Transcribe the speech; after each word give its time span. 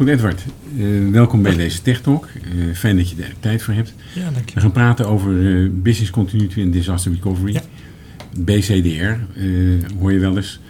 Goed, 0.00 0.08
Edward. 0.08 0.44
Uh, 0.76 1.10
welkom 1.10 1.42
bij 1.42 1.56
deze 1.56 1.82
Tech 1.82 2.00
Talk. 2.00 2.28
Uh, 2.54 2.74
fijn 2.74 2.96
dat 2.96 3.10
je 3.10 3.22
er 3.22 3.34
tijd 3.40 3.62
voor 3.62 3.74
hebt. 3.74 3.94
Ja, 4.14 4.30
dank 4.30 4.48
je. 4.48 4.54
We 4.54 4.60
gaan 4.60 4.72
praten 4.72 5.08
over 5.08 5.32
uh, 5.32 5.70
Business 5.72 6.10
Continuity 6.10 6.62
and 6.62 6.72
Disaster 6.72 7.12
Recovery. 7.12 7.52
Ja. 7.52 7.62
BCDR, 8.36 9.40
hoor 9.98 10.12
je 10.12 10.18
wel 10.18 10.36
eens. 10.36 10.60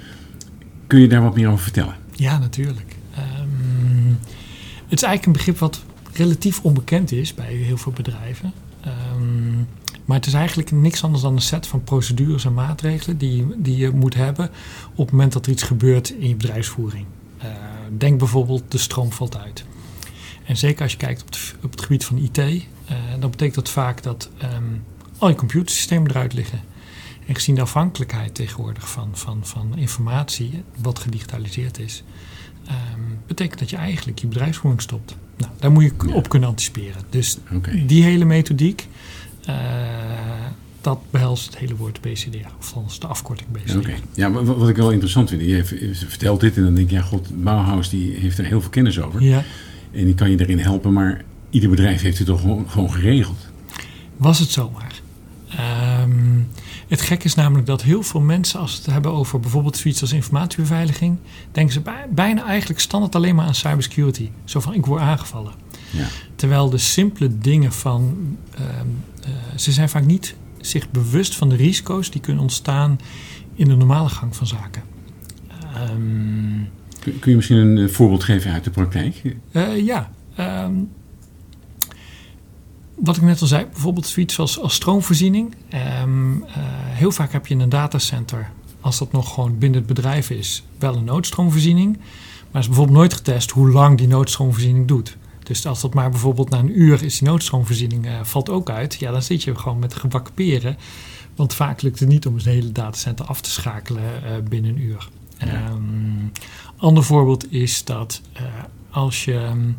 Kun 0.86 1.00
je 1.00 1.08
daar 1.08 1.22
wat 1.22 1.34
meer 1.34 1.48
over 1.48 1.62
vertellen? 1.62 1.94
Ja, 2.12 2.38
natuurlijk. 2.38 2.96
Um, 3.18 4.18
het 4.88 4.98
is 4.98 5.02
eigenlijk 5.02 5.26
een 5.26 5.32
begrip 5.32 5.58
wat 5.58 5.84
relatief 6.12 6.60
onbekend 6.62 7.12
is 7.12 7.34
bij 7.34 7.54
heel 7.54 7.76
veel 7.76 7.92
bedrijven. 7.92 8.52
Um, 8.86 9.66
maar 10.04 10.16
het 10.16 10.26
is 10.26 10.34
eigenlijk 10.34 10.70
niks 10.70 11.04
anders 11.04 11.22
dan 11.22 11.34
een 11.34 11.40
set 11.40 11.66
van 11.66 11.84
procedures 11.84 12.44
en 12.44 12.54
maatregelen 12.54 13.18
die, 13.18 13.46
die 13.56 13.76
je 13.76 13.90
moet 13.90 14.14
hebben 14.14 14.50
op 14.94 15.04
het 15.04 15.10
moment 15.10 15.32
dat 15.32 15.46
er 15.46 15.52
iets 15.52 15.62
gebeurt 15.62 16.10
in 16.10 16.28
je 16.28 16.36
bedrijfsvoering. 16.36 17.04
Denk 17.98 18.18
bijvoorbeeld 18.18 18.62
de 18.68 18.78
stroom 18.78 19.12
valt 19.12 19.38
uit. 19.38 19.64
En 20.44 20.56
zeker 20.56 20.82
als 20.82 20.92
je 20.92 20.98
kijkt 20.98 21.22
op 21.22 21.28
het, 21.28 21.54
op 21.62 21.70
het 21.70 21.82
gebied 21.82 22.04
van 22.04 22.18
IT, 22.18 22.38
uh, 22.38 22.54
dan 23.18 23.30
betekent 23.30 23.54
dat 23.54 23.68
vaak 23.68 24.02
dat 24.02 24.30
um, 24.42 24.84
al 25.18 25.28
je 25.28 25.34
computersystemen 25.34 26.10
eruit 26.10 26.32
liggen. 26.32 26.60
En 27.26 27.34
gezien 27.34 27.54
de 27.54 27.60
afhankelijkheid 27.60 28.34
tegenwoordig 28.34 28.90
van, 28.90 29.08
van, 29.12 29.40
van 29.42 29.78
informatie, 29.78 30.62
wat 30.82 30.98
gedigitaliseerd 30.98 31.78
is, 31.78 32.02
um, 32.68 33.18
betekent 33.26 33.58
dat 33.58 33.70
je 33.70 33.76
eigenlijk 33.76 34.18
je 34.18 34.26
bedrijfsvoering 34.26 34.82
stopt. 34.82 35.16
Nou, 35.36 35.52
daar 35.58 35.70
moet 35.70 35.82
je 35.82 35.92
ja. 36.06 36.14
op 36.14 36.28
kunnen 36.28 36.48
anticiperen. 36.48 37.02
Dus 37.10 37.38
okay. 37.52 37.86
die 37.86 38.02
hele 38.02 38.24
methodiek, 38.24 38.88
uh, 39.48 39.56
dat 40.90 41.10
behelst 41.10 41.46
het 41.46 41.58
hele 41.58 41.76
woord 41.76 42.00
BCDR, 42.00 42.36
of 42.58 42.74
althans 42.74 43.00
de 43.00 43.06
afkorting 43.06 43.48
BCDR. 43.50 43.78
Oké, 43.78 43.94
ja, 44.14 44.30
wat, 44.30 44.56
wat, 44.56 44.68
ik 44.68 44.76
wel 44.76 44.90
interessant 44.90 45.28
vind, 45.28 45.42
je 45.42 45.64
vertelt 46.08 46.40
dit 46.40 46.56
en 46.56 46.62
dan 46.62 46.74
denk 46.74 46.90
je, 46.90 46.96
ja 46.96 47.02
god, 47.02 47.42
Bauhaus 47.42 47.90
die 47.90 48.14
heeft 48.14 48.38
er 48.38 48.44
heel 48.44 48.60
veel 48.60 48.70
kennis 48.70 49.00
over. 49.00 49.22
Ja. 49.22 49.44
En 49.92 50.04
die 50.04 50.14
kan 50.14 50.30
je 50.30 50.40
erin 50.40 50.58
helpen, 50.58 50.92
maar 50.92 51.24
ieder 51.50 51.70
bedrijf 51.70 52.02
heeft 52.02 52.18
het 52.18 52.26
toch 52.26 52.40
gewoon, 52.40 52.70
gewoon 52.70 52.92
geregeld? 52.92 53.46
Was 54.16 54.38
het 54.38 54.50
zomaar. 54.50 55.00
Um, 56.02 56.48
het 56.88 57.00
gek 57.00 57.24
is 57.24 57.34
namelijk 57.34 57.66
dat 57.66 57.82
heel 57.82 58.02
veel 58.02 58.20
mensen, 58.20 58.60
als 58.60 58.70
ze 58.74 58.76
het 58.76 58.92
hebben 58.92 59.12
over 59.12 59.40
bijvoorbeeld 59.40 59.76
zoiets 59.76 60.00
als 60.00 60.12
informatiebeveiliging, 60.12 61.16
denken 61.52 61.72
ze 61.72 61.80
bij, 61.80 62.06
bijna 62.10 62.44
eigenlijk 62.44 62.80
standaard 62.80 63.14
alleen 63.14 63.34
maar 63.34 63.46
aan 63.46 63.54
cybersecurity. 63.54 64.30
Zo 64.44 64.60
van 64.60 64.74
ik 64.74 64.86
word 64.86 65.00
aangevallen. 65.00 65.52
Ja. 65.90 66.06
Terwijl 66.34 66.70
de 66.70 66.78
simpele 66.78 67.38
dingen 67.38 67.72
van. 67.72 68.16
Uh, 68.54 68.60
uh, 68.60 69.34
ze 69.56 69.72
zijn 69.72 69.88
vaak 69.88 70.04
niet 70.06 70.34
zich 70.60 70.90
bewust 70.90 71.36
van 71.36 71.48
de 71.48 71.56
risico's 71.56 72.10
die 72.10 72.20
kunnen 72.20 72.42
ontstaan 72.42 72.98
in 73.54 73.68
de 73.68 73.76
normale 73.76 74.08
gang 74.08 74.36
van 74.36 74.46
zaken. 74.46 74.82
Um, 75.90 76.68
kun, 77.00 77.18
kun, 77.18 77.30
je 77.30 77.36
misschien 77.36 77.56
een 77.56 77.90
voorbeeld 77.90 78.24
geven 78.24 78.52
uit 78.52 78.64
de 78.64 78.70
praktijk? 78.70 79.22
Uh, 79.52 79.84
ja. 79.84 80.10
Um, 80.64 80.90
wat 82.94 83.16
ik 83.16 83.22
net 83.22 83.40
al 83.40 83.46
zei, 83.46 83.66
bijvoorbeeld 83.66 84.06
zoiets 84.06 84.38
als, 84.38 84.58
als 84.58 84.74
stroomvoorziening. 84.74 85.54
Um, 86.02 86.44
heel 86.88 87.12
vaak 87.12 87.32
heb 87.32 87.46
je 87.46 87.54
in 87.54 87.60
een 87.60 87.68
datacenter, 87.68 88.50
als 88.80 88.98
dat 88.98 89.12
nog 89.12 89.34
gewoon 89.34 89.58
binnen 89.58 89.78
het 89.78 89.88
bedrijf 89.88 90.30
is, 90.30 90.64
wel 90.78 90.96
een 90.96 91.04
noodstroomvoorziening. 91.04 91.98
Maar 92.50 92.60
is 92.60 92.66
bijvoorbeeld 92.66 92.98
nooit 92.98 93.14
getest 93.14 93.50
hoe 93.50 93.70
lang 93.70 93.98
die 93.98 94.08
noodstroomvoorziening 94.08 94.88
doet. 94.88 95.16
Dus 95.50 95.66
als 95.66 95.80
dat 95.80 95.94
maar 95.94 96.10
bijvoorbeeld 96.10 96.50
na 96.50 96.58
een 96.58 96.80
uur 96.80 97.02
is 97.02 97.18
die 97.18 97.28
noodstroomvoorziening 97.28 98.06
uh, 98.06 98.20
valt 98.22 98.48
ook 98.48 98.70
uit, 98.70 98.94
ja, 98.94 99.10
dan 99.12 99.22
zit 99.22 99.42
je 99.42 99.56
gewoon 99.56 99.78
met 99.78 99.94
gebakken 99.94 100.34
peren. 100.34 100.76
Want 101.36 101.54
vaak 101.54 101.82
lukt 101.82 101.98
het 101.98 102.08
niet 102.08 102.26
om 102.26 102.34
een 102.34 102.40
hele 102.44 102.72
datacenter 102.72 103.26
af 103.26 103.40
te 103.40 103.50
schakelen 103.50 104.02
uh, 104.02 104.30
binnen 104.48 104.70
een 104.70 104.80
uur. 104.80 105.08
Ja. 105.38 105.70
Um, 105.70 106.32
ander 106.76 107.04
voorbeeld 107.04 107.52
is 107.52 107.84
dat 107.84 108.20
uh, 108.36 108.42
als 108.90 109.24
je 109.24 109.34
um, 109.34 109.76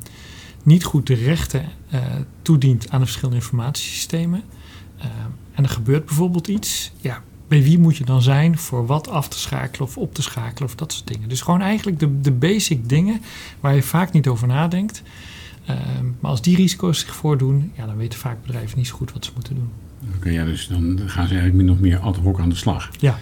niet 0.64 0.83
goed 0.83 1.08
de 1.08 1.14
rechten 1.14 1.66
toedient 2.42 2.89
aan 2.89 2.99
de 2.99 3.05
verschillende 3.05 3.39
informatiesystemen 3.39 4.44
en 5.53 5.64
er 5.64 5.69
gebeurt 5.69 6.05
bijvoorbeeld 6.05 6.47
iets, 6.47 6.92
ja, 7.02 7.23
bij 7.48 7.64
wie 7.64 7.80
moet 7.80 7.98
je 7.98 8.05
dan 8.05 8.21
zijn 8.21 8.58
voor 8.58 8.86
wat 8.86 9.09
af 9.09 9.27
te 9.27 9.39
schakelen 9.39 9.88
of 9.88 9.98
op 9.98 10.14
te 10.14 10.21
schakelen 10.21 10.70
of 10.70 10.76
dat 10.76 10.93
soort 10.93 11.08
dingen. 11.08 11.30
Dus 11.30 11.42
gewoon 11.42 11.61
eigenlijk 11.61 11.99
de, 11.99 12.21
de 12.21 12.32
basic 12.32 12.89
dingen 12.89 13.21
waar 13.59 13.76
je 13.76 13.83
vaak 13.83 14.11
niet 14.11 14.27
over 14.27 14.48
nadenkt. 14.48 15.03
Um, 15.70 16.16
maar 16.20 16.32
als 16.32 16.42
die 16.42 16.55
risico's 16.55 16.99
zich 16.99 17.16
voordoen, 17.16 17.72
ja, 17.77 17.86
dan 17.86 17.98
weten 17.98 18.20
vaak 18.20 18.42
bedrijven 18.45 18.77
niet 18.77 18.88
zo 18.88 18.95
goed 18.95 19.14
wat 19.14 19.26
ze 19.26 19.32
moeten 19.33 19.55
doen. 19.55 19.70
Oké, 20.08 20.17
okay, 20.17 20.33
ja, 20.33 20.45
dus 20.45 20.67
dan 20.67 20.99
gaan 21.05 21.27
ze 21.27 21.33
eigenlijk 21.33 21.70
nog 21.70 21.80
meer 21.80 21.98
ad 21.98 22.17
hoc 22.17 22.39
aan 22.39 22.49
de 22.49 22.55
slag. 22.55 22.89
Ja, 22.99 23.20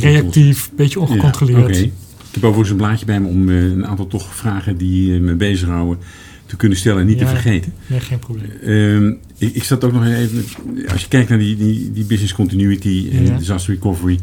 reactief, 0.00 0.68
een 0.70 0.76
beetje 0.76 1.00
ongecontroleerd. 1.00 1.58
Ja, 1.58 1.64
okay. 1.64 1.82
Ik 1.82 2.42
heb 2.42 2.42
overigens 2.42 2.70
een 2.70 2.76
blaadje 2.76 3.06
bij 3.06 3.20
me 3.20 3.28
om 3.28 3.48
uh, 3.48 3.62
een 3.62 3.86
aantal 3.86 4.06
toch 4.06 4.34
vragen 4.34 4.76
die 4.76 5.10
uh, 5.10 5.20
me 5.20 5.34
bezighouden 5.34 6.04
te 6.46 6.56
kunnen 6.56 6.78
stellen 6.78 7.00
en 7.00 7.06
niet 7.06 7.18
ja, 7.18 7.24
te 7.24 7.30
vergeten. 7.30 7.72
Nee, 7.86 8.00
geen 8.00 8.18
probleem. 8.18 8.50
Um, 8.66 9.18
ik, 9.38 9.54
ik 9.54 9.64
zat 9.64 9.84
ook 9.84 9.92
nog 9.92 10.04
even, 10.04 10.44
als 10.88 11.02
je 11.02 11.08
kijkt 11.08 11.28
naar 11.28 11.38
die, 11.38 11.56
die, 11.56 11.92
die 11.92 12.04
business 12.04 12.34
continuity 12.34 13.08
en 13.12 13.26
Ja. 13.26 13.38
disaster 13.38 13.74
recovery. 13.74 14.18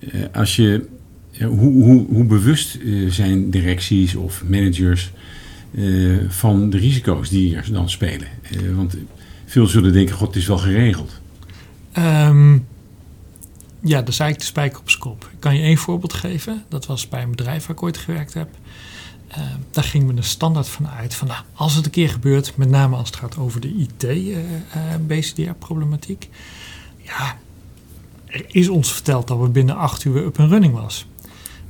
Uh, 0.00 0.24
als 0.32 0.56
je, 0.56 0.86
uh, 1.38 1.46
hoe, 1.46 1.84
hoe, 1.84 2.06
hoe 2.08 2.24
bewust 2.24 2.78
zijn 3.08 3.50
directies 3.50 4.14
of 4.14 4.42
managers 4.48 5.12
van 6.28 6.70
de 6.70 6.78
risico's 6.78 7.28
die 7.28 7.56
er 7.56 7.72
dan 7.72 7.90
spelen? 7.90 8.28
Uh, 8.50 8.76
want 8.76 8.96
veel 9.44 9.66
zullen 9.66 9.92
denken, 9.92 10.14
god, 10.14 10.26
het 10.26 10.36
is 10.36 10.46
wel 10.46 10.58
geregeld. 10.58 11.20
Um, 11.98 12.66
ja, 13.80 13.98
dat 13.98 14.08
is 14.08 14.18
eigenlijk 14.18 14.38
de 14.38 14.44
spijker 14.44 14.78
op 14.78 14.90
z'n 14.90 14.98
kop. 14.98 15.28
Ik 15.32 15.40
kan 15.40 15.56
je 15.56 15.62
één 15.62 15.76
voorbeeld 15.76 16.12
geven. 16.12 16.64
Dat 16.68 16.86
was 16.86 17.08
bij 17.08 17.22
een 17.22 17.30
bedrijf 17.30 17.66
waar 17.66 17.76
ik 17.76 17.82
ooit 17.82 17.98
gewerkt 17.98 18.34
heb. 18.34 18.48
Uh, 19.30 19.38
daar 19.70 19.84
ging 19.84 20.06
men 20.06 20.16
er 20.16 20.24
standaard 20.24 20.68
van 20.68 20.88
uit 20.88 21.14
van 21.14 21.28
nou, 21.28 21.42
als 21.54 21.74
het 21.74 21.84
een 21.84 21.90
keer 21.90 22.08
gebeurt, 22.08 22.56
met 22.56 22.68
name 22.68 22.96
als 22.96 23.08
het 23.08 23.16
gaat 23.16 23.36
over 23.36 23.60
de 23.60 23.76
IT-BCDR-problematiek. 23.76 26.28
ja, 27.02 27.38
er 28.26 28.44
is 28.48 28.68
ons 28.68 28.92
verteld 28.92 29.28
dat 29.28 29.38
we 29.38 29.48
binnen 29.48 29.76
acht 29.76 30.04
uur 30.04 30.24
up 30.24 30.38
en 30.38 30.48
running 30.48 30.74
was. 30.74 31.06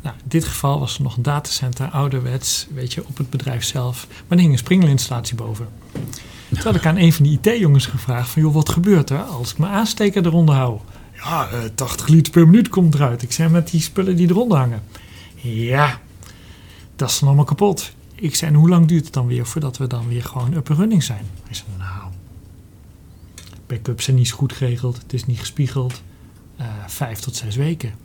Nou, 0.04 0.16
in 0.16 0.28
dit 0.28 0.44
geval 0.44 0.78
was 0.78 0.96
er 0.96 1.02
nog 1.02 1.16
een 1.16 1.22
datacenter, 1.22 1.90
ouderwets, 1.90 2.66
weet 2.74 2.92
je, 2.92 3.06
op 3.06 3.16
het 3.16 3.30
bedrijf 3.30 3.64
zelf. 3.64 4.06
Maar 4.08 4.38
er 4.38 4.38
hing 4.38 4.52
een 4.52 4.58
springelinstallatie 4.58 5.36
boven. 5.36 5.68
Toen 6.48 6.62
had 6.62 6.74
ik 6.74 6.86
aan 6.86 6.96
een 6.96 7.12
van 7.12 7.24
die 7.24 7.38
IT-jongens 7.42 7.86
gevraagd 7.86 8.28
van, 8.28 8.42
joh, 8.42 8.54
wat 8.54 8.68
gebeurt 8.68 9.10
er 9.10 9.22
als 9.22 9.50
ik 9.50 9.58
mijn 9.58 9.72
aansteker 9.72 10.26
eronder 10.26 10.54
hou? 10.54 10.78
Ja, 11.12 11.48
uh, 11.52 11.58
80 11.74 12.08
liter 12.08 12.32
per 12.32 12.46
minuut 12.46 12.68
komt 12.68 12.94
eruit. 12.94 13.22
Ik 13.22 13.32
zei 13.32 13.48
met 13.48 13.70
die 13.70 13.80
spullen 13.80 14.16
die 14.16 14.28
eronder 14.28 14.58
hangen. 14.58 14.82
Ja, 15.34 16.00
dat 16.96 17.10
is 17.10 17.18
dan 17.18 17.28
allemaal 17.28 17.46
kapot. 17.46 17.92
Ik 18.14 18.34
zei, 18.34 18.50
en 18.50 18.56
hoe 18.56 18.68
lang 18.68 18.86
duurt 18.86 19.04
het 19.04 19.12
dan 19.12 19.26
weer 19.26 19.46
voordat 19.46 19.76
we 19.76 19.86
dan 19.86 20.08
weer 20.08 20.24
gewoon 20.24 20.54
up 20.54 20.68
en 20.68 20.76
running 20.76 21.02
zijn? 21.02 21.26
Hij 21.46 21.54
zei, 21.54 21.68
nou, 21.78 22.12
backups 23.66 24.04
zijn 24.04 24.16
niet 24.16 24.30
goed 24.30 24.52
geregeld, 24.52 24.96
het 24.96 25.12
is 25.12 25.26
niet 25.26 25.38
gespiegeld. 25.38 26.02
Uh, 26.60 26.66
vijf 26.86 27.18
tot 27.18 27.36
zes 27.36 27.56
weken. 27.56 28.03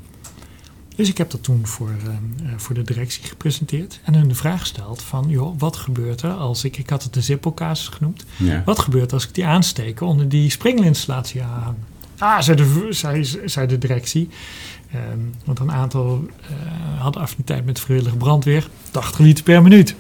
Dus 1.00 1.10
ik 1.10 1.18
heb 1.18 1.32
dat 1.32 1.44
toen 1.44 1.68
voor, 1.68 1.90
uh, 1.90 2.50
voor 2.58 2.76
de 2.76 2.82
directie 2.82 3.24
gepresenteerd 3.24 4.00
en 4.04 4.16
hun 4.16 4.28
de 4.28 4.36
vraag 4.36 4.60
gesteld 4.60 5.02
van, 5.02 5.26
joh, 5.30 5.60
wat 5.60 5.76
gebeurt 5.76 6.22
er 6.22 6.32
als 6.32 6.64
ik, 6.64 6.78
ik 6.78 6.90
had 6.90 7.04
het 7.04 7.16
een 7.16 7.24
Zippo-casus 7.24 7.88
genoemd, 7.88 8.26
Ja. 8.38 8.62
wat 8.66 8.80
gebeurt 8.80 9.14
als 9.14 9.28
ik 9.28 9.34
die 9.36 9.46
aansteek 9.46 10.02
onder 10.02 10.30
die 10.30 10.50
springelinstallatie 10.50 11.44
aanhang? 11.44 11.76
Ah, 12.18 12.42
zei 12.42 12.58
de, 12.58 12.88
zei, 12.90 13.24
zei 13.46 13.68
de 13.68 13.78
directie. 13.78 14.30
Um, 14.96 15.34
want 15.46 15.60
een 15.60 15.72
aantal 15.72 16.24
uh, 16.42 17.02
hadden 17.02 17.22
affiniteit 17.22 17.66
met 17.66 17.80
vrijwillige 17.80 18.18
brandweer. 18.18 18.70
80 18.92 19.20
liter 19.20 19.44
per 19.44 19.62
minuut. 19.62 19.96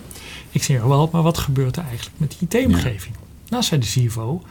Ik 0.51 0.63
zeg 0.63 0.81
wel, 0.83 1.09
maar 1.11 1.21
wat 1.21 1.37
gebeurt 1.37 1.77
er 1.77 1.83
eigenlijk 1.83 2.19
met 2.19 2.35
die 2.39 2.59
IT-omgeving? 2.61 3.15
Ja. 3.15 3.49
Nou, 3.49 3.63
zei 3.63 3.81
de 3.81 3.87
CFO. 3.87 4.43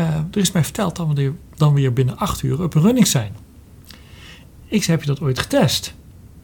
Uh, 0.00 0.06
er 0.08 0.40
is 0.40 0.52
mij 0.52 0.64
verteld 0.64 0.96
dat 0.96 1.06
we 1.14 1.32
dan 1.54 1.74
weer 1.74 1.92
binnen 1.92 2.16
8 2.18 2.42
uur 2.42 2.62
op 2.62 2.74
een 2.74 2.82
running 2.82 3.06
zijn. 3.06 3.32
Ik 4.66 4.82
zei, 4.82 4.96
heb 4.96 5.06
je 5.06 5.12
dat 5.12 5.20
ooit 5.20 5.38
getest? 5.38 5.94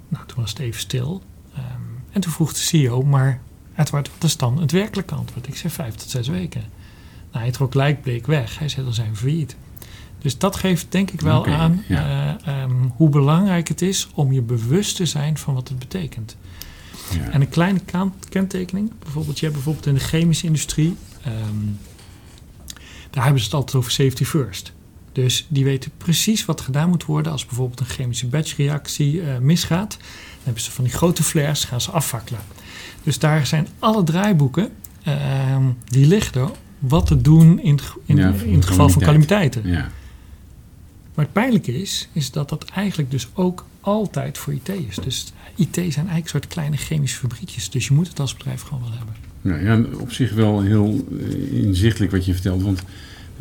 Nou, 0.08 0.26
toen 0.26 0.40
was 0.40 0.50
het 0.50 0.58
even 0.58 0.80
stil. 0.80 1.22
Um, 1.56 2.02
en 2.10 2.20
toen 2.20 2.32
vroeg 2.32 2.52
de 2.52 2.58
CEO, 2.58 3.02
maar 3.02 3.40
Edward, 3.76 4.10
wat 4.12 4.24
is 4.24 4.36
dan 4.36 4.60
het 4.60 4.72
werkelijke 4.72 5.14
antwoord? 5.14 5.46
Ik 5.46 5.56
zei, 5.56 5.72
5 5.72 5.94
tot 5.94 6.10
6 6.10 6.28
weken. 6.28 6.62
Nou, 7.30 7.44
hij 7.44 7.52
trok 7.52 7.74
lijkbleek 7.74 8.26
weg. 8.26 8.58
Hij 8.58 8.68
zei, 8.68 8.84
dan 8.84 8.94
zijn 8.94 9.10
we 9.10 9.16
failliet. 9.16 9.56
Dus 10.18 10.38
dat 10.38 10.56
geeft 10.56 10.86
denk 10.88 11.10
ik 11.10 11.20
wel 11.20 11.46
aan 11.46 11.84
ja. 11.88 12.38
uh, 12.46 12.62
um, 12.62 12.92
hoe 12.96 13.08
belangrijk 13.08 13.68
het 13.68 13.82
is 13.82 14.08
om 14.14 14.32
je 14.32 14.42
bewust 14.42 14.96
te 14.96 15.06
zijn 15.06 15.38
van 15.38 15.54
wat 15.54 15.68
het 15.68 15.78
betekent. 15.78 16.36
Ja. 17.12 17.30
En 17.30 17.40
een 17.40 17.48
kleine 17.48 17.80
kenttekening, 18.28 18.92
bijvoorbeeld, 18.98 19.38
je 19.38 19.44
hebt 19.44 19.56
bijvoorbeeld 19.56 19.86
in 19.86 19.94
de 19.94 20.00
chemische 20.00 20.46
industrie, 20.46 20.96
um, 21.26 21.78
daar 23.10 23.22
hebben 23.22 23.40
ze 23.40 23.46
het 23.46 23.54
altijd 23.54 23.76
over 23.76 23.90
safety 23.90 24.24
first. 24.24 24.72
Dus 25.12 25.46
die 25.48 25.64
weten 25.64 25.90
precies 25.96 26.44
wat 26.44 26.60
gedaan 26.60 26.88
moet 26.88 27.04
worden 27.04 27.32
als 27.32 27.46
bijvoorbeeld 27.46 27.80
een 27.80 27.86
chemische 27.86 28.26
batchreactie 28.26 29.14
uh, 29.14 29.38
misgaat. 29.38 29.90
Dan 29.90 30.42
hebben 30.42 30.62
ze 30.62 30.70
van 30.70 30.84
die 30.84 30.92
grote 30.92 31.22
flares, 31.22 31.64
gaan 31.64 31.80
ze 31.80 31.90
afvakkelen. 31.90 32.40
Dus 33.02 33.18
daar 33.18 33.46
zijn 33.46 33.68
alle 33.78 34.02
draaiboeken, 34.02 34.70
uh, 35.08 35.56
die 35.84 36.06
liggen 36.06 36.50
wat 36.78 37.06
te 37.06 37.20
doen 37.20 37.60
in, 37.60 37.78
in, 38.04 38.16
ja, 38.16 38.32
in 38.44 38.54
het 38.54 38.64
geval 38.64 38.88
van 38.88 39.02
calamiteiten. 39.02 39.68
Ja. 39.68 39.90
Maar 41.14 41.24
het 41.24 41.32
pijnlijke 41.32 41.80
is, 41.80 42.08
is 42.12 42.30
dat 42.30 42.48
dat 42.48 42.64
eigenlijk 42.64 43.10
dus 43.10 43.28
ook 43.32 43.66
altijd 43.80 44.38
voor 44.38 44.52
IT 44.52 44.68
is. 44.68 44.96
Dus 44.96 45.32
IT 45.56 45.74
zijn 45.74 45.84
eigenlijk 45.84 46.24
een 46.24 46.28
soort 46.28 46.46
kleine 46.46 46.76
chemische 46.76 47.18
fabriekjes. 47.18 47.70
Dus 47.70 47.86
je 47.86 47.94
moet 47.94 48.08
het 48.08 48.20
als 48.20 48.36
bedrijf 48.36 48.62
gewoon 48.62 48.82
wel 48.82 48.92
hebben. 48.92 49.14
Nou 49.42 49.64
ja, 49.64 49.98
op 49.98 50.12
zich 50.12 50.32
wel 50.32 50.60
heel 50.60 51.04
uh, 51.10 51.52
inzichtelijk 51.64 52.12
wat 52.12 52.24
je 52.24 52.32
vertelt. 52.32 52.62
Want 52.62 52.82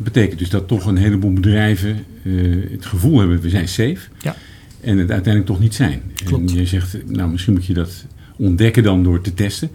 dat 0.02 0.12
betekent 0.12 0.38
dus 0.38 0.50
dat 0.50 0.68
toch 0.68 0.86
een 0.86 0.96
heleboel 0.96 1.32
bedrijven 1.32 2.04
uh, 2.22 2.70
het 2.70 2.86
gevoel 2.86 3.18
hebben, 3.18 3.40
we 3.40 3.48
zijn 3.48 3.68
safe. 3.68 3.98
Ja. 4.20 4.36
En 4.80 4.98
het 4.98 5.10
uiteindelijk 5.10 5.46
toch 5.46 5.60
niet 5.60 5.74
zijn. 5.74 6.02
Klopt. 6.24 6.50
En 6.50 6.56
je 6.56 6.66
zegt, 6.66 6.96
nou 7.06 7.30
misschien 7.30 7.52
moet 7.52 7.66
je 7.66 7.74
dat 7.74 8.04
ontdekken 8.36 8.82
dan 8.82 9.02
door 9.02 9.20
te 9.20 9.34
testen. 9.34 9.70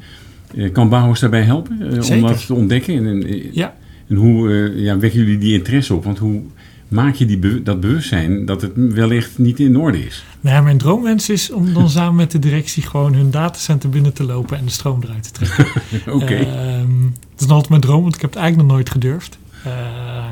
Uh, 0.56 0.72
kan 0.72 0.90
Bauhaus 0.90 1.20
daarbij 1.20 1.42
helpen 1.42 1.80
om 2.12 2.22
dat 2.22 2.46
te 2.46 2.54
ontdekken? 2.54 2.96
En, 2.96 3.06
en, 3.06 3.50
ja. 3.52 3.76
en 4.08 4.16
hoe 4.16 4.50
ja, 4.76 4.98
wekken 4.98 5.20
jullie 5.20 5.38
die 5.38 5.54
interesse 5.54 5.94
op? 5.94 6.04
Want 6.04 6.18
hoe 6.18 6.42
maak 6.88 7.16
je 7.16 7.26
die, 7.26 7.64
dat 7.64 7.80
bewustzijn 7.80 8.46
dat 8.46 8.62
het 8.62 8.72
wellicht 8.76 9.38
niet 9.38 9.60
in 9.60 9.78
orde 9.78 10.06
is? 10.06 10.26
Nou, 10.42 10.64
mijn 10.64 10.78
droomwens 10.78 11.30
is 11.30 11.52
om 11.52 11.74
dan 11.74 11.90
samen 11.90 12.16
met 12.16 12.32
de 12.32 12.40
directie 12.40 12.84
gewoon 12.84 13.14
hun 13.14 13.32
datacenter 13.32 13.90
binnen 13.90 14.14
te 14.14 14.24
lopen 14.24 14.58
en 14.58 14.66
de 14.66 14.72
stroom 14.72 15.04
eruit 15.04 15.24
te 15.24 15.32
trekken. 15.32 15.66
Oké. 16.14 16.24
Okay. 16.24 16.40
Uh, 16.40 16.88
dat 17.10 17.40
is 17.40 17.46
nog 17.46 17.52
altijd 17.52 17.70
mijn 17.70 17.82
droom, 17.82 18.02
want 18.02 18.16
ik 18.16 18.22
heb 18.22 18.30
het 18.30 18.40
eigenlijk 18.40 18.68
nog 18.68 18.78
nooit 18.78 18.90
gedurfd. 18.90 19.38
Uh, 19.66 20.32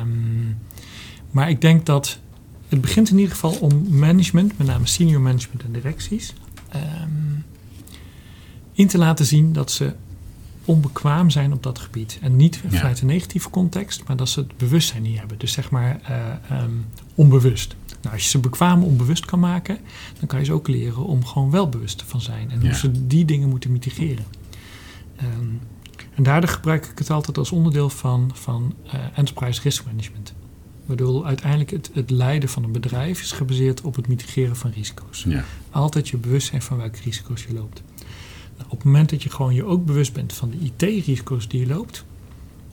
maar 1.30 1.50
ik 1.50 1.60
denk 1.60 1.86
dat 1.86 2.18
het 2.68 2.80
begint 2.80 3.10
in 3.10 3.16
ieder 3.16 3.32
geval 3.32 3.52
om 3.52 3.98
management, 3.98 4.58
met 4.58 4.66
name 4.66 4.86
senior 4.86 5.20
management 5.20 5.62
en 5.64 5.72
directies, 5.72 6.34
um, 6.74 7.44
in 8.72 8.86
te 8.86 8.98
laten 8.98 9.26
zien 9.26 9.52
dat 9.52 9.70
ze 9.70 9.94
onbekwaam 10.64 11.30
zijn 11.30 11.52
op 11.52 11.62
dat 11.62 11.78
gebied. 11.78 12.18
En 12.22 12.36
niet 12.36 12.60
vanuit 12.68 13.00
een 13.00 13.06
negatieve 13.06 13.50
context, 13.50 14.02
maar 14.06 14.16
dat 14.16 14.28
ze 14.28 14.40
het 14.40 14.56
bewustzijn 14.56 15.02
niet 15.02 15.18
hebben. 15.18 15.38
Dus 15.38 15.52
zeg 15.52 15.70
maar 15.70 16.00
uh, 16.50 16.62
um, 16.62 16.86
onbewust. 17.14 17.76
Nou, 18.02 18.14
als 18.14 18.24
je 18.24 18.30
ze 18.30 18.38
bekwaam 18.38 18.82
onbewust 18.82 19.24
kan 19.24 19.40
maken, 19.40 19.78
dan 20.18 20.28
kan 20.28 20.38
je 20.38 20.44
ze 20.44 20.52
ook 20.52 20.68
leren 20.68 21.04
om 21.04 21.24
gewoon 21.24 21.50
wel 21.50 21.68
bewust 21.68 22.02
van 22.06 22.20
zijn. 22.20 22.50
En 22.50 22.60
hoe 22.60 22.68
Ja. 22.68 22.74
ze 22.74 23.06
die 23.06 23.24
dingen 23.24 23.48
moeten 23.48 23.72
mitigeren. 23.72 24.24
Um, 25.22 25.60
en 26.16 26.22
daardoor 26.22 26.50
gebruik 26.50 26.86
ik 26.86 26.98
het 26.98 27.10
altijd 27.10 27.38
als 27.38 27.50
onderdeel 27.52 27.90
van, 27.90 28.30
van 28.34 28.74
uh, 28.86 28.92
enterprise 29.14 29.60
risk 29.62 29.84
management. 29.84 30.28
Ik 30.82 30.86
bedoel, 30.86 31.26
uiteindelijk 31.26 31.70
het, 31.70 31.90
het 31.92 32.10
leiden 32.10 32.48
van 32.48 32.64
een 32.64 32.72
bedrijf 32.72 33.20
is 33.20 33.32
gebaseerd 33.32 33.80
op 33.80 33.96
het 33.96 34.08
mitigeren 34.08 34.56
van 34.56 34.70
risico's. 34.70 35.24
Ja. 35.28 35.44
Altijd 35.70 36.08
je 36.08 36.16
bewust 36.16 36.46
zijn 36.46 36.62
van 36.62 36.76
welke 36.76 36.98
risico's 37.04 37.44
je 37.44 37.54
loopt. 37.54 37.82
Nou, 38.56 38.68
op 38.68 38.76
het 38.76 38.84
moment 38.84 39.10
dat 39.10 39.22
je 39.22 39.30
gewoon 39.30 39.54
je 39.54 39.64
ook 39.64 39.84
bewust 39.84 40.12
bent 40.12 40.32
van 40.32 40.50
de 40.50 40.56
IT-risico's 40.56 41.48
die 41.48 41.60
je 41.60 41.66
loopt, 41.66 42.04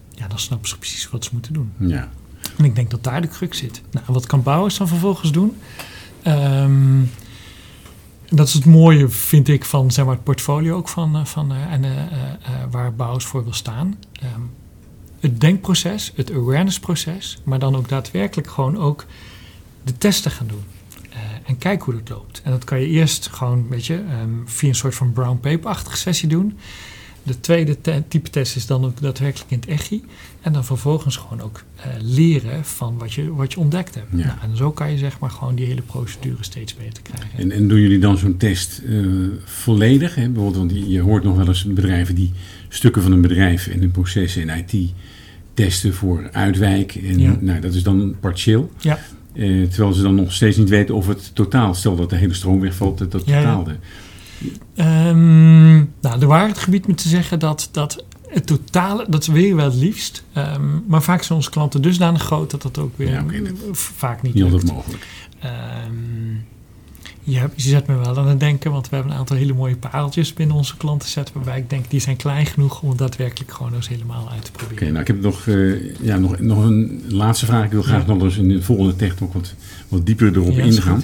ja, 0.10 0.28
dan 0.28 0.40
snappen 0.40 0.70
ze 0.70 0.78
precies 0.78 1.10
wat 1.10 1.24
ze 1.24 1.30
moeten 1.34 1.54
doen. 1.54 1.72
Ja. 1.78 2.12
En 2.58 2.66
ik 2.66 2.76
denk 2.76 2.92
dat 2.92 3.04
daar 3.04 3.22
de 3.22 3.28
crux 3.28 3.58
zit. 3.58 3.82
Nou, 3.92 4.06
wat 4.08 4.26
kan 4.26 4.44
Bouwers 4.44 4.78
dan 4.78 4.88
vervolgens 4.88 5.32
doen? 5.32 5.56
Um, 6.28 7.10
dat 8.30 8.48
is 8.48 8.54
het 8.54 8.66
mooie, 8.66 9.10
vind 9.10 9.48
ik, 9.48 9.66
van 9.66 9.92
zeg 9.92 10.06
maar, 10.06 10.14
het 10.14 10.24
portfolio 10.24 10.76
ook 10.76 10.90
van, 10.90 11.28
van 11.28 11.52
uh, 11.52 11.72
en, 11.72 11.84
uh, 11.84 11.92
waar 12.72 12.94
Bouwers 12.94 13.26
voor 13.26 13.44
wil 13.44 13.54
staan. 13.54 13.98
Um, 14.36 14.52
het 15.20 15.42
denkproces, 15.42 16.12
het 16.16 16.32
awarenessproces, 16.32 17.42
maar 17.44 17.60
dan 17.60 17.76
ook 17.76 17.90
daadwerkelijk 17.90 18.50
gewoon 18.50 18.78
ook 18.78 19.06
de 19.84 19.98
testen 19.98 20.32
gaan 20.32 20.48
doen. 20.48 20.64
En 21.46 21.58
kijk 21.58 21.82
hoe 21.82 21.94
dat 21.94 22.10
loopt. 22.10 22.42
En 22.44 22.52
dat 22.52 22.64
kan 22.64 22.80
je 22.80 22.88
eerst 22.88 23.30
gewoon, 23.32 23.68
weet 23.70 23.86
je, 23.86 23.94
um, 24.22 24.44
via 24.46 24.70
een 24.70 24.76
soort 24.76 24.96
van 24.96 25.14
brown 25.14 25.40
paper-achtige 25.40 25.98
sessie 25.98 26.30
doen. 26.30 26.58
De 27.24 27.40
tweede 27.40 27.82
te 27.82 28.04
type 28.08 28.30
test 28.30 28.56
is 28.56 28.66
dan 28.66 28.86
ook 28.86 29.02
daadwerkelijk 29.02 29.52
in 29.52 29.60
het 29.60 29.68
echi. 29.70 30.04
En 30.42 30.54
dan 30.54 30.66
vervolgens 30.66 31.16
gewoon 31.16 31.42
ook 31.42 31.64
uh, 31.78 31.84
leren 32.02 32.66
van 32.66 32.98
wat 32.98 33.14
je, 33.14 33.34
wat 33.34 33.54
je 33.54 33.60
ontdekt 33.60 33.96
hebt. 33.96 34.08
Ja. 34.12 34.26
Nou, 34.26 34.38
en 34.42 34.58
zo 34.58 34.72
kan 34.72 34.92
je 34.92 34.98
zeg 34.98 35.20
maar 35.20 35.30
gewoon 35.30 35.56
die 35.56 35.66
hele 35.66 35.82
procedure 35.82 36.44
steeds 36.44 36.76
beter 36.76 37.04
krijgen. 37.04 37.40
En, 37.40 37.52
en 37.52 37.68
doen 37.68 37.80
jullie 37.80 38.00
dan 38.00 38.18
zo'n 38.18 38.38
test 38.38 38.82
uh, 38.86 39.28
volledig? 39.44 40.16
Hè? 40.16 40.30
Bijvoorbeeld, 40.30 40.72
want 40.72 40.88
je, 40.90 41.00
hoort 41.00 41.24
nog 41.24 41.36
wel 41.36 41.48
eens 41.48 41.64
bedrijven 41.64 42.16
die 42.16 42.32
stukken 42.70 43.02
van 43.02 43.12
een 43.12 43.22
bedrijf 43.22 43.68
en 43.68 43.80
hun 43.80 43.92
processen 43.92 44.42
in 44.42 44.66
IT 44.68 44.92
testen 45.54 45.94
voor 45.94 46.30
uitwijk. 46.32 46.96
En 46.96 47.20
Ja. 47.20 47.38
nou, 47.40 47.60
dat 47.60 47.74
is 47.74 47.84
dan 47.84 48.16
partieel. 48.20 48.72
Ja, 48.80 49.00
Eh, 49.34 49.68
terwijl 49.68 49.94
ze 49.94 50.02
dan 50.02 50.16
nog 50.16 50.34
steeds 50.34 50.58
niet 50.58 50.70
weten 50.70 50.96
of 50.96 51.08
het 51.08 51.36
totaal, 51.36 51.74
stel 51.74 51.96
dat 51.96 52.10
de 52.10 52.16
hele 52.16 52.34
stroom 52.34 52.60
wegvalt, 52.60 52.98
dat 52.98 53.12
dat 53.12 53.26
Ja, 53.26 53.64
de- 54.44 54.82
Ehm, 54.82 55.76
nou, 56.02 56.26
waren 56.28 56.48
het 56.50 56.58
gebied 56.58 56.88
met 56.88 56.98
te 56.98 57.08
zeggen 57.10 57.40
dat, 57.40 57.70
dat 57.72 58.04
het 58.30 58.46
totale, 58.46 59.06
dat 59.10 59.26
wil 59.26 59.44
je 59.44 59.56
wel 59.56 59.66
het 59.66 59.76
liefst. 59.76 60.24
Ehm, 60.34 60.62
maar 60.88 61.02
vaak 61.04 61.24
zijn 61.24 61.38
onze 61.38 61.50
klanten 61.50 61.82
dusdanig 61.82 62.22
groot 62.24 62.52
dat 62.52 62.62
dat 62.62 62.78
ook 62.78 62.98
weer 62.98 63.10
Ja, 63.10 63.22
oké, 63.22 63.42
dat- 63.42 63.54
v- 63.72 63.90
vaak 63.96 64.22
niet 64.22 64.34
niet 64.34 64.52
lukt. 64.52 64.72
mogelijk. 64.72 65.08
Ehm, 65.40 65.52
je, 67.24 67.38
hebt- 67.38 67.62
je 67.64 67.70
zet 67.70 67.88
me 67.88 67.96
wel 67.96 68.18
aan 68.18 68.28
het 68.28 68.40
denken, 68.40 68.72
want 68.72 68.90
we 68.90 68.96
hebben 68.96 69.14
een 69.14 69.20
aantal 69.20 69.38
hele 69.38 69.54
mooie 69.54 69.76
pareltjes 69.76 70.34
binnen 70.34 70.56
onze 70.56 70.78
klantenset. 70.78 71.32
Waarbij 71.34 71.58
ik 71.58 71.70
denk, 71.70 71.90
die 71.90 72.00
zijn 72.00 72.16
klein 72.16 72.46
genoeg 72.46 72.82
om 72.82 72.90
het 72.90 72.98
daadwerkelijk 72.98 73.52
gewoon 73.52 73.74
eens 73.74 73.88
helemaal 73.90 74.30
uit 74.32 74.44
te 74.46 74.52
Oké, 74.54 74.64
proberen. 74.64 74.88
nou 74.88 75.00
ik 75.02 75.08
heb 75.08 75.22
nog, 75.22 75.48
eh, 75.48 75.96
ja, 76.02 76.18
nog, 76.18 76.40
nog 76.40 76.64
een 76.64 77.04
laatste 77.08 77.46
vraag. 77.46 77.66
Ik 77.66 77.72
wil 77.72 77.82
graag 77.84 78.06
Ja. 78.08 78.14
nog 78.14 78.22
eens 78.24 78.38
in 78.38 78.48
de 78.48 78.62
volgende 78.62 78.96
tech 78.96 79.16
ook 79.22 79.34
wat, 79.34 79.54
wat 79.88 80.06
dieper 80.06 80.36
erop 80.36 80.56
Ja, 80.56 80.64
ingaan. 80.64 81.04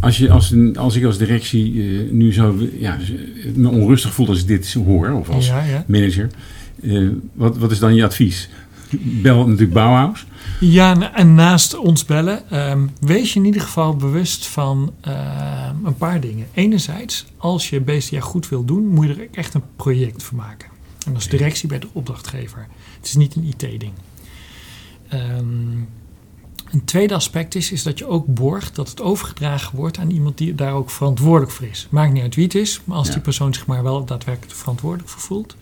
Als, 0.00 0.18
je, 0.18 0.30
als, 0.30 0.50
een, 0.50 0.76
als 0.76 0.96
ik 0.96 1.04
als 1.04 1.18
directie 1.18 1.82
eh, 1.82 2.10
nu 2.10 2.32
zou 2.32 2.70
ja, 2.78 2.98
me 3.54 3.68
onrustig 3.68 4.14
voel 4.14 4.28
als 4.28 4.40
ik 4.40 4.46
dit 4.46 4.72
hoor, 4.72 5.12
of 5.12 5.28
als 5.28 5.46
ja, 5.46 5.64
ja. 5.64 5.84
manager, 5.86 6.30
eh, 6.82 7.08
wat, 7.32 7.58
wat 7.58 7.70
is 7.70 7.78
dan 7.78 7.94
je 7.94 8.04
advies? 8.04 8.48
Bel 9.00 9.42
natuurlijk 9.44 9.72
Bauhaus. 9.72 10.26
Ja, 10.60 11.12
en- 11.12 11.34
naast 11.34 11.76
ons 11.78 12.04
bellen, 12.04 12.50
ehm, 12.50 12.86
wees 13.00 13.32
je 13.32 13.38
in 13.38 13.44
ieder 13.44 13.60
geval 13.60 13.96
bewust 13.96 14.46
van 14.46 14.92
ehm, 15.00 15.84
een 15.84 15.96
paar 15.96 16.20
dingen. 16.20 16.46
Enerzijds, 16.54 17.26
als 17.36 17.70
je 17.70 17.80
BCA 17.80 18.20
goed 18.20 18.48
wil 18.48 18.64
doen, 18.64 18.86
moet 18.88 19.06
je 19.06 19.14
er 19.14 19.28
echt 19.32 19.54
een 19.54 19.62
project 19.76 20.22
van 20.22 20.36
maken. 20.36 20.68
En 21.06 21.14
als 21.14 21.28
directie 21.28 21.68
bij 21.68 21.78
de 21.78 21.88
opdrachtgever. 21.92 22.66
Het 22.96 23.06
is 23.06 23.14
niet 23.14 23.34
een 23.34 23.44
IT-ding. 23.44 23.92
Ehm, 25.08 25.44
een 26.70 26.84
tweede 26.84 27.14
aspect 27.14 27.54
is, 27.54 27.72
is 27.72 27.82
dat 27.82 27.98
je 27.98 28.06
ook 28.06 28.26
borgt 28.26 28.74
dat 28.74 28.88
het 28.88 29.00
overgedragen 29.02 29.76
wordt 29.76 29.98
aan 29.98 30.10
iemand 30.10 30.38
die 30.38 30.54
daar 30.54 30.72
ook 30.72 30.90
verantwoordelijk 30.90 31.52
voor 31.52 31.66
is. 31.66 31.86
Maakt 31.90 32.12
niet 32.12 32.22
uit 32.22 32.34
wie 32.34 32.44
het 32.44 32.54
is, 32.54 32.80
maar 32.84 32.96
als 32.96 33.06
Ja. 33.06 33.12
die 33.12 33.22
persoon 33.22 33.54
zich 33.54 33.66
maar 33.66 33.82
wel 33.82 34.04
daadwerkelijk 34.04 34.54
verantwoordelijk 34.56 35.08
voor 35.10 35.20
voelt. 35.20 35.56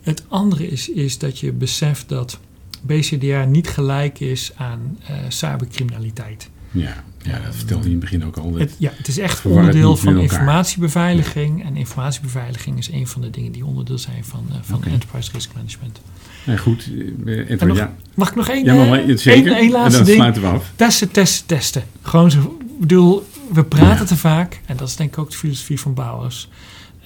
Het 0.00 0.24
andere 0.28 0.66
is, 0.68 0.88
is 0.88 1.18
dat 1.18 1.38
je 1.38 1.52
beseft 1.52 2.08
dat 2.08 2.38
BCDA 2.82 3.44
niet 3.44 3.68
gelijk 3.68 4.20
is 4.20 4.52
aan 4.56 4.98
uh, 5.10 5.16
cybercriminaliteit. 5.28 6.50
Ja, 6.74 7.04
ja, 7.22 7.40
dat 7.44 7.54
vertelde 7.54 7.82
je 7.84 7.88
in 7.90 8.00
het 8.00 8.00
begin 8.10 8.24
ook 8.24 8.36
al. 8.36 8.54
Het, 8.54 8.74
ja, 8.78 8.90
het 8.94 9.08
is 9.08 9.18
echt 9.18 9.44
onderdeel 9.46 9.96
van 9.96 10.18
informatiebeveiliging. 10.18 11.64
En 11.64 11.76
informatiebeveiliging 11.76 12.78
is 12.78 12.90
een 12.92 13.06
van 13.06 13.20
de 13.20 13.30
dingen 13.30 13.52
die 13.52 13.64
onderdeel 13.64 13.98
zijn 13.98 14.24
van, 14.24 14.46
uh, 14.50 14.56
van 14.62 14.84
enterprise 14.84 15.30
risk 15.32 15.50
management. 15.54 16.00
Nee, 16.46 16.58
goed, 16.58 16.90
eh, 17.26 17.38
En 17.38 17.46
Edward, 17.46 17.64
nog- 17.64 17.76
ja. 17.76 17.94
Mag 18.14 18.28
ik 18.28 18.34
nog 18.34 18.48
één, 18.48 18.64
Ja, 18.64 18.74
maar 18.74 18.98
eh, 19.04 19.16
zeker. 19.16 19.46
één, 19.52 19.56
één 19.56 19.66
en 19.66 19.70
laatste 19.72 19.96
dan 19.96 20.04
ding? 20.04 20.16
sluiten 20.16 20.42
we 20.42 20.48
af. 20.48 20.72
Testen, 20.76 21.10
testen, 21.10 21.46
testen. 21.46 21.82
Gewoon 22.02 22.30
zo, 22.30 22.38
ik 22.60 22.80
bedoel, 22.80 23.26
we 23.52 23.64
praten 23.64 23.98
Ja. 23.98 24.04
te 24.04 24.16
vaak. 24.16 24.60
En 24.66 24.76
dat 24.76 24.88
is 24.88 24.96
denk 24.96 25.10
ik 25.12 25.18
ook 25.18 25.30
de 25.30 25.36
filosofie 25.36 25.80
van 25.80 25.94
Bouwers. 25.94 26.48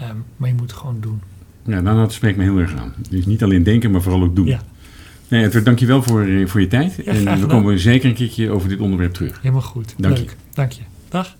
Um, 0.03 0.25
maar 0.37 0.49
je 0.49 0.55
moet 0.55 0.71
het 0.71 0.79
gewoon 0.81 0.97
doen. 1.01 1.21
Ja, 1.67 1.81
nou, 1.81 1.97
dat 1.97 2.13
spreekt 2.13 2.37
me 2.37 2.43
heel 2.43 2.59
erg 2.59 2.75
aan. 2.77 2.95
Dus 3.11 3.27
niet 3.27 3.43
alleen 3.43 3.63
denken, 3.63 3.91
maar 3.91 4.03
vooral 4.03 4.23
ook 4.23 4.37
doen. 4.37 4.47
Ja. 4.47 4.61
Nee, 5.29 5.45
Edward, 5.45 5.65
dankjewel 5.65 6.03
voor, 6.03 6.23
eh, 6.23 6.47
voor 6.47 6.61
je 6.61 6.67
tijd. 6.67 7.01
Ja, 7.05 7.13
en 7.13 7.41
we 7.41 7.47
komen 7.47 7.79
zeker 7.79 8.09
een 8.09 8.15
keertje 8.15 8.51
over 8.51 8.69
dit 8.69 8.81
onderwerp 8.81 9.13
terug. 9.13 9.39
Helemaal 9.43 9.63
goed. 9.63 9.95
Dank 9.97 10.17
je. 10.17 10.27
Dank 10.53 10.73
je. 10.73 10.83
Dag. 11.09 11.37